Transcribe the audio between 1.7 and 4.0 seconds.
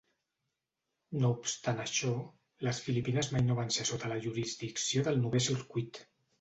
això, les Filipines mai no van ser